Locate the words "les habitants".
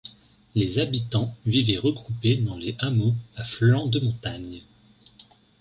0.55-1.35